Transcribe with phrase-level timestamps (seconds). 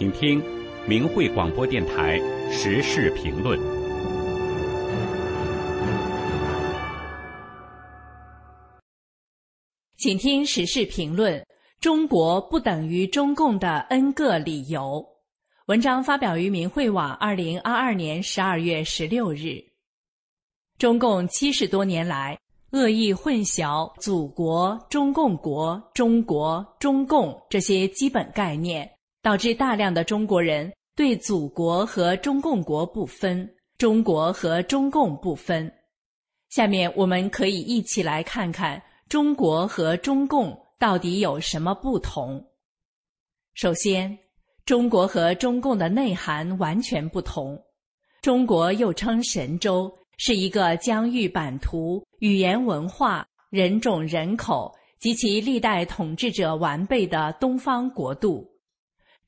[0.00, 0.42] 请听
[0.88, 2.18] 明慧广播电台
[2.50, 3.60] 时事评论。
[9.98, 11.46] 请听时事评论：
[11.80, 15.06] 中国不等于中共的 N 个理由。
[15.66, 19.62] 文章发表于明慧网，二零二二年十二月十六日。
[20.78, 22.38] 中共七十多年来
[22.70, 28.90] 恶意混淆“祖国”“中共国”“中国”“中共”这些基本概念。
[29.22, 35.70] 导致大量的中国人对祖国和中共国不分，中国和中共不分。
[36.48, 42.44] 下面我们可以一起来看看中国和中共到底有什么不同。
[43.54, 44.18] 首先，
[44.64, 47.56] 中国和中共的内涵完全不同。
[48.22, 58.49] 中国又称神州，是一个疆域、版图、语言、文化、人种、人口及其历代统治者完备的东方国度。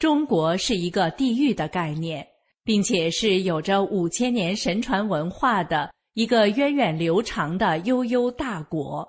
[0.03, 2.27] 中国是一个地域的概念，
[2.65, 9.09] 并且是有着五千年神传文化的一个源远流长的悠悠大国。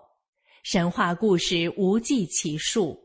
[0.62, 2.96] 神话故事无计其数，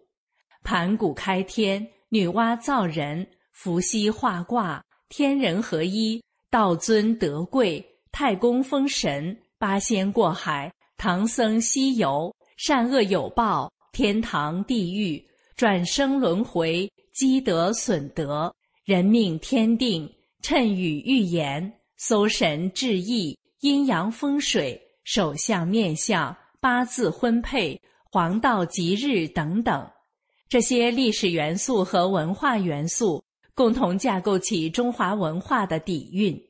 [0.62, 15.24] 盘古开天、女娲造人、伏羲画卦、天人合一、道尊德贵、太公封神、八仙过海、唐僧西游、善恶有报、天堂地狱、
[15.56, 16.86] 转生轮回。
[17.18, 20.08] 积德损德，人命天定，
[20.40, 29.84] 谶语预言，搜神治疫，阴阳风水，手相面相，八字婚配，黄道吉日等等，
[30.48, 33.20] 这些历史元素和文化元素
[33.52, 36.40] 共同架构起中华文化的底蕴。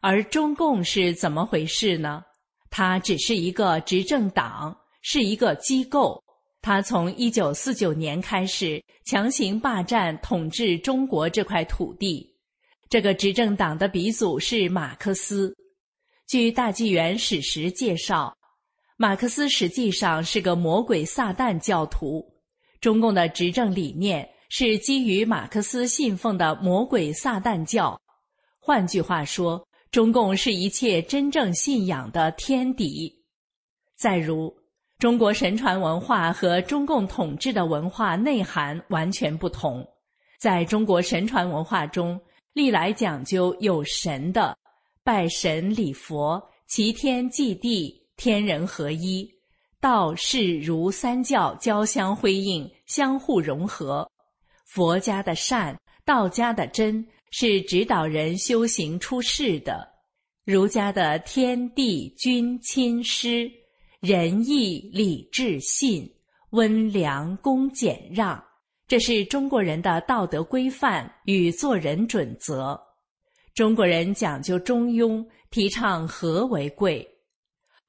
[0.00, 2.22] 而中共是怎么回事呢？
[2.70, 6.24] 它只是一个执政党，是一个机构。
[6.62, 12.28] 他从一九四九年开始强行霸占统治中国这块土地。
[12.88, 15.56] 这个执政党的鼻祖是马克思。
[16.26, 18.36] 据大纪元史实介绍，
[18.96, 22.24] 马克思实际上是个魔鬼撒旦教徒。
[22.80, 28.00] 中共的执政理念是基于马克思信奉的魔鬼撒旦教。
[28.58, 33.24] 换句话说，中共是一切真正信仰的天敌。
[33.96, 34.59] 再如。
[35.00, 39.82] 中国神传文化和中共统治的文化内涵完全不同。
[40.38, 42.20] 在中国神传文化中，
[42.52, 44.54] 历来讲究有神的
[45.02, 49.26] 拜神礼佛、齐天祭地、天人合一，
[49.80, 54.06] 道是如三教交相辉映、相互融合。
[54.66, 55.74] 佛家的善，
[56.04, 59.76] 道家的真，是指导人修行出世的；
[60.44, 63.50] 儒家的天地君亲师。
[64.00, 66.10] 仁义礼智信，
[66.52, 68.42] 温良恭俭让，
[68.88, 72.80] 这是中国人的道德规范与做人准则。
[73.52, 77.06] 中国人讲究中庸，提倡和为贵。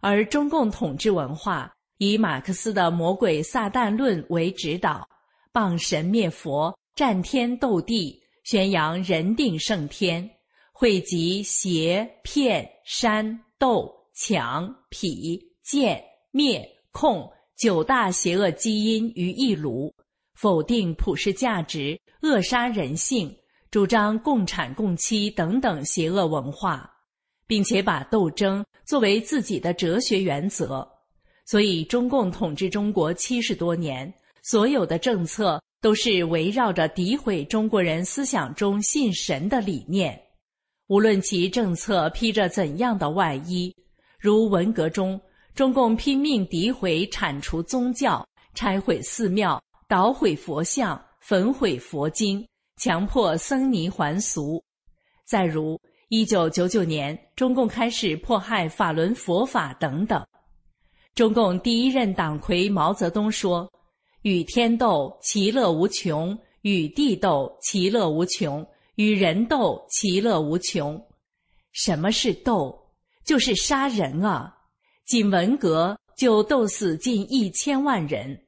[0.01, 5.07] 而中共统治文化以马克思的魔鬼撒旦论为指导，
[5.53, 10.29] 谤神灭佛，战天斗地，宣扬人定胜天，
[10.73, 15.50] 汇集邪骗山斗抢痞。
[15.71, 15.97] 歼
[16.31, 19.89] 灭控九大邪恶基因于一炉，
[20.33, 23.33] 否定普世价值，扼杀人性，
[23.69, 26.91] 主张共产共妻等等邪恶文化，
[27.47, 30.85] 并且把斗争作为自己的哲学原则。
[31.45, 40.21] 所以，中共统治中国七十多年，所有的政策都是围绕着诋毁中国人思想中信神的理念。
[40.87, 43.73] 无论其政策披着怎样的外衣，
[44.19, 45.17] 如文革中。
[45.53, 52.45] 中共拼命诋毁、铲除宗教，拆毁寺庙，捣毁佛像，焚毁佛经，
[52.77, 54.63] 强迫僧尼还俗。
[55.25, 60.25] 再如，一九九九年，中共开始迫害法轮佛法等等。
[61.15, 63.69] 中共第一任党魁毛泽东说
[64.23, 68.65] ：“与天斗，其乐无穷；与地斗，其乐无穷；
[68.95, 70.99] 与人斗，其乐无穷。”
[71.73, 72.77] 什么是斗？
[73.25, 74.57] 就是杀人啊！
[75.05, 78.39] 仅文革就斗死近一千万人。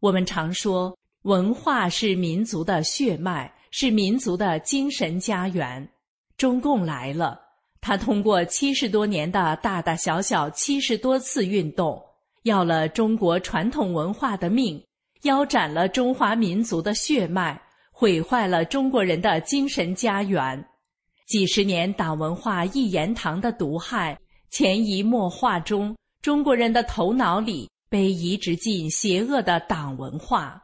[0.00, 5.88] 我们常说，文化是民族的血脉，是民族的精神家园。
[6.36, 7.40] 中共来了，
[7.80, 12.02] 他通过七十多年的大大小小七十多次运动，
[12.42, 14.82] 要了中国传统文化的命，
[15.22, 17.60] 腰斩了中华民族的血脉，
[17.92, 20.64] 毁坏了中国人的精神家园。
[21.26, 24.18] 几十年党文化一言堂的毒害。
[24.54, 30.62] 潜移默化中，中国人的头脑里被移植进邪恶的党文化。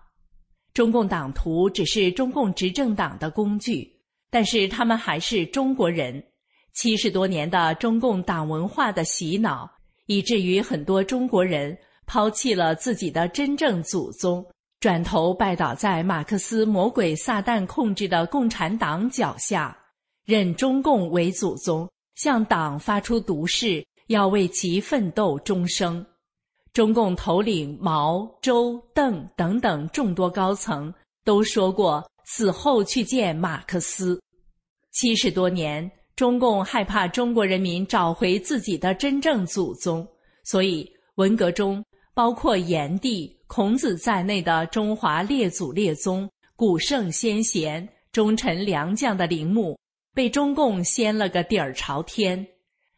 [0.72, 3.92] 中共党徒只是中共执政党的工具，
[4.30, 6.24] 但是他们还是中国人。
[6.72, 9.68] 七十多年的中共党文化的洗脑，
[10.06, 11.76] 以至于很多中国人
[12.06, 14.46] 抛弃了自己的真正祖宗，
[14.78, 19.76] 转头拜倒在马克思魔鬼撒旦控制的共产党脚下，
[20.24, 21.90] 认中共为祖宗，
[22.22, 26.04] 向党发出毒誓，要为其奋斗终生。
[26.74, 30.92] 中共头领毛、周、邓等等众多高层
[31.24, 34.20] 都说过死后去见马克思。
[34.92, 40.06] 七十多年，中共害怕中国人民找回自己的真正祖宗，
[40.44, 41.82] 所以文革中
[42.12, 49.79] 包括炎帝、孔子在内的中华列祖列宗、古圣先贤、忠臣良将的陵墓
[50.14, 52.46] 被中共掀了个底儿朝天，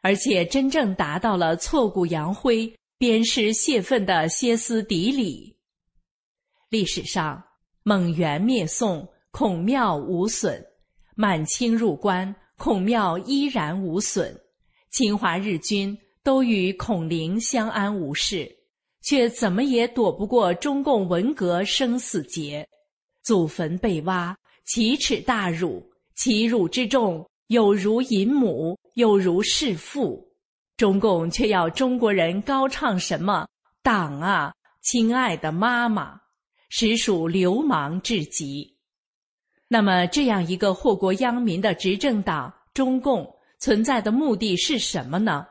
[0.00, 2.72] 而且真正达到了挫骨扬灰。
[2.98, 5.56] 鞭尸泄愤的歇斯底里。
[6.68, 7.42] 历史上，
[7.82, 10.62] 蒙元灭宋，孔庙无损；
[11.16, 14.32] 满清入关，孔庙依然无损；
[14.92, 18.48] 侵华日军都与孔陵相安无事，
[19.02, 22.64] 却怎么也躲不过中共文革生死劫。
[23.24, 30.28] 祖坟被挖，奇耻大辱，其辱之重，有如淫母，有如弑父。
[30.76, 33.46] 中共却要中国人高唱什么
[33.82, 36.18] 党啊，亲爱的妈妈，
[36.70, 38.76] 实属流氓至极。
[39.68, 43.26] 那么，这样一个祸国殃民的执政党中共
[43.58, 45.46] 存在的目的是什么呢？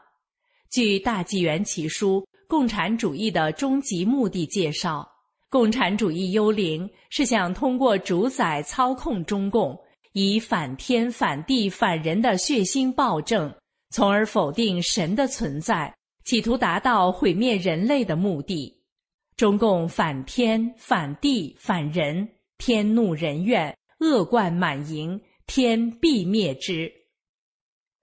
[0.69, 5.07] 据大纪元奇书《共产主义的终极目的》介绍，
[5.49, 9.77] 共产主义幽灵是想通过主宰操控中共，
[10.13, 13.53] 以反天反地反人的血腥暴政。
[13.93, 15.93] 从而否定神的存在，
[16.23, 18.81] 企图达到毁灭人类的目的。
[19.35, 26.89] 中共反天、反地、反人，天怒人怨，恶贯满盈，天必灭之。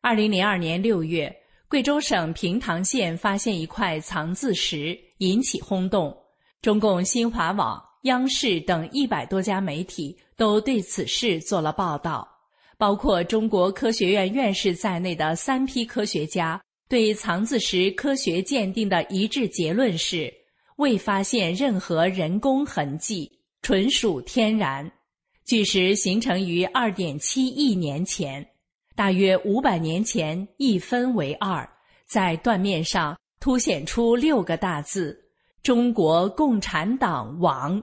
[0.02, 1.34] 二零零二年六月，
[1.68, 6.14] 贵州省平塘县发现一块藏字石，引起轰动。
[6.60, 12.28] 中共新华网、央视等一百多家媒体都对此事做了报道。
[12.76, 20.32] 包括中国科学院院士在内的三批科学家对藏字石科学鉴定的一致结论是：
[20.76, 23.30] 未发现任何人工痕迹，
[23.62, 24.88] 纯属天然。
[25.44, 28.46] 巨石形成于二点七亿年前，
[28.94, 31.68] 大约五百年前一分为二，
[32.06, 35.18] 在断面上凸显出六个大字
[35.64, 37.82] “中国共产党亡”，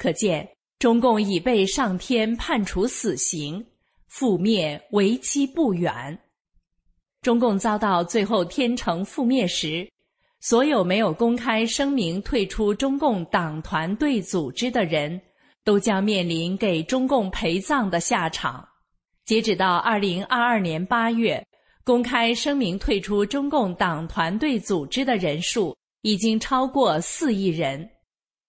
[0.00, 0.48] 可见
[0.78, 3.62] 中共已被上天判处死刑。
[4.10, 6.18] 覆灭为期不远。
[7.22, 9.88] 中共遭到最后天成覆灭时，
[10.40, 15.20] 所有没有公开声明退出中共党团队组织的人，
[15.62, 18.66] 都将面临给中共陪葬的下场。
[19.24, 21.46] 截止到二零二二年八月，
[21.84, 27.88] 公开声明退出中共党团队组织的人数已经超过四亿人。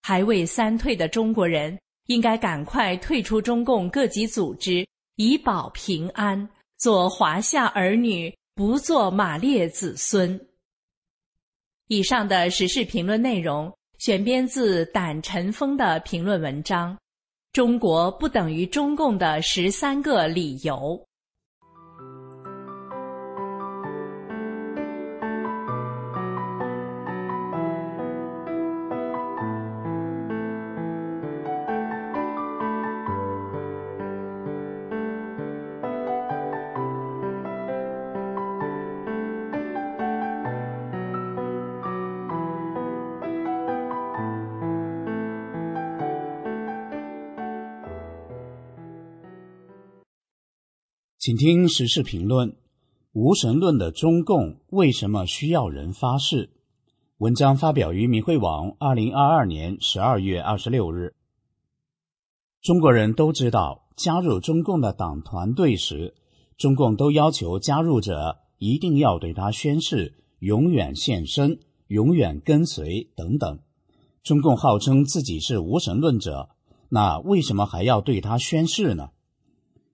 [0.01, 4.85] 还未三退的中国人，应该赶快退出中共各级组织。
[5.17, 10.39] 以保平安，做华夏儿女，不做马列子孙。
[11.87, 16.95] 以上的时事评论内容选编自胆尘封的评论文章，
[17.53, 20.73] 《中国不等于中共的十三个理由》。
[51.21, 52.55] 请听时事评论：
[53.11, 56.49] 无神论的中共为什么需要人发誓？
[57.19, 61.13] 文章发表于民汇网，二零二二年十二月二十六日。
[62.63, 66.15] 中国人都知道，加入中共的党团队时，
[66.57, 73.59] 中共都要求加入者一定要对他宣誓，永远献身，永远跟随等等。
[74.23, 76.49] 中共号称自己是无神论者，
[76.89, 79.11] 那为什么还要对他宣誓呢？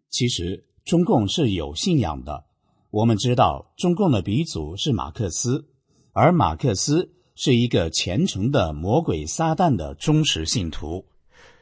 [0.10, 0.64] 其实。
[0.88, 2.46] 中共是有信仰的。
[2.92, 5.66] 我们知道，中共的鼻祖是马克思，
[6.14, 11.04] 而马克思是一个虔诚的魔鬼撒旦的忠实信徒。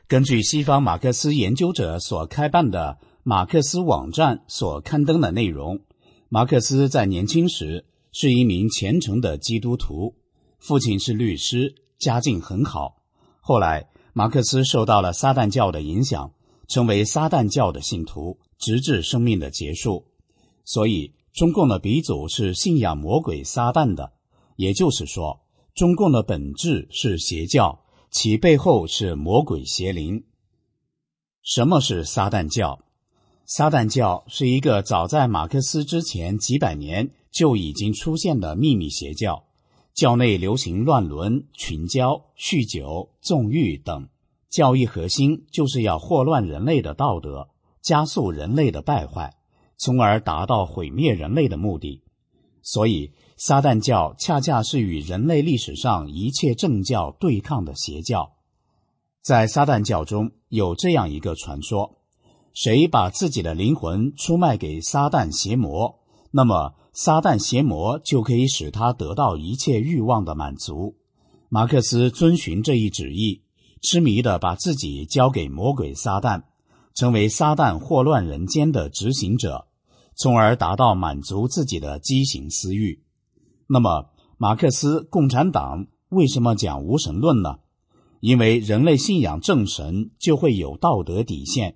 [0.07, 5.79] 根据西方马克思研究者所开办的马克思网站所刊登的内容，
[6.29, 10.13] 马克思在年轻时是一名虔诚的基督徒，
[10.59, 12.97] 父亲是律师，家境很好。
[13.39, 16.31] 后来，马克思受到了撒旦教的影响，
[16.67, 20.05] 成为撒旦教的信徒，直至生命的结束。
[20.63, 24.13] 所以，中共的鼻祖是信仰魔鬼撒旦的，
[24.55, 25.41] 也就是说，
[25.73, 30.23] 中共的本质是邪教，其背后是魔鬼邪灵。
[31.43, 32.79] 什么是撒旦教？
[33.45, 39.43] 撒旦教是一个早在马克思之前几百年就已经出现的秘密邪教。
[39.93, 44.09] 教内流行乱伦、群交、酗酒、纵欲等，
[44.49, 47.49] 教义核心就是要祸乱人类的道德，
[47.85, 49.35] 加速人类的败坏，
[49.77, 52.01] 从而达到毁灭人类的目的。
[52.63, 58.33] 所以，撒旦教恰恰是与人类历史上一切正教对抗的邪教。
[59.21, 61.99] 在撒旦教中有这样一个传说：
[62.53, 65.99] 谁把自己的灵魂出卖给撒旦邪魔，
[66.31, 66.73] 那么。
[66.97, 70.95] 撒旦邪魔就可以使他得到一切欲望的满足。
[71.49, 73.41] 马克思遵循这一旨意，
[73.81, 76.43] 痴迷的把自己交给魔鬼撒旦，
[76.95, 79.67] 成为撒旦祸乱人间的执行者，
[80.15, 83.03] 从而达到满足自己的畸形私欲。
[83.67, 84.05] 那么，
[84.37, 87.57] 马克思共产党为什么讲无神论呢？
[88.21, 91.75] 因为人类信仰正神就会有道德底线。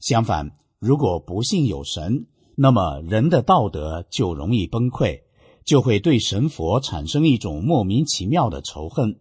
[0.00, 5.22] 相反，如果不信有神，那么人的道德就容易崩溃，
[5.64, 9.18] 就会对神佛产生一种莫名其妙的仇恨。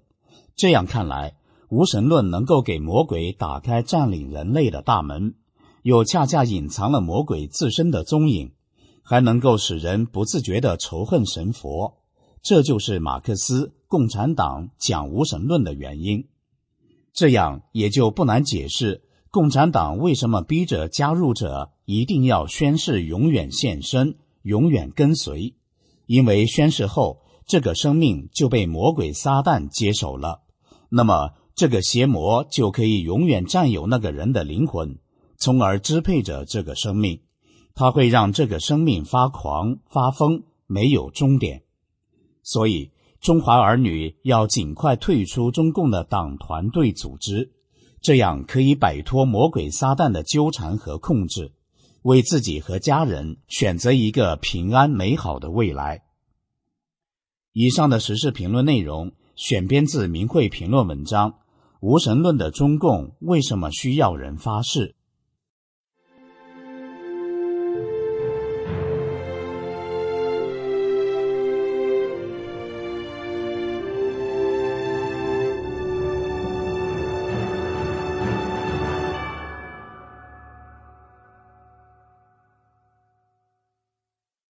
[0.57, 1.36] 这样看来，
[1.69, 5.35] 无神论能够给魔鬼打开占领人类的大门，
[5.83, 8.53] 又恰恰隐藏了魔鬼自身的踪影，
[9.03, 11.97] 还能够使人不自觉地仇恨神佛。
[12.41, 16.27] 这就是马克思共产党讲无神论的原因。
[17.13, 19.03] 这样也就不难解释。
[19.29, 25.55] 共产党为什么逼着加入者一定要宣誓永远献身、永远跟随？
[26.05, 30.43] 因为宣誓后，这个生命就被魔鬼撒旦接手了，
[30.89, 34.99] 那么这个邪魔就可以永远占有那个人的灵魂，
[35.37, 37.21] 从而支配着这个生命。
[37.73, 41.63] 他会让这个生命发狂、发疯，没有终点。
[42.43, 47.51] 所以，中华儿女要尽快退出中共的党团队组织。
[48.01, 51.53] 这样可以摆脱魔鬼撒旦的纠缠和控制，
[52.03, 56.03] 为自己和家人选择一个平安美好的未来。
[57.51, 61.31] 以上的时事评论内容选编自《明慧评论》文章
[61.79, 64.79] 《无神论的中共为什么需要人发誓》。